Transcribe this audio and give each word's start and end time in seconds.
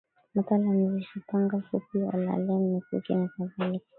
Mathalani 0.33 0.87
visu 0.93 1.17
panga 1.27 1.57
fupi 1.67 1.97
ol 2.13 2.23
alem 2.35 2.61
mikuki 2.73 3.11
nakadhalika 3.19 3.89